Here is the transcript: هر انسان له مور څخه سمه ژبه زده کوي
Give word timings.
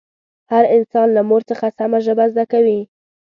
هر 0.51 0.63
انسان 0.77 1.07
له 1.15 1.21
مور 1.29 1.41
څخه 1.49 1.67
سمه 1.77 1.99
ژبه 2.05 2.25
زده 2.31 2.45
کوي 2.51 2.79